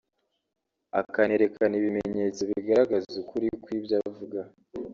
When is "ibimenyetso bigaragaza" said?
1.79-3.13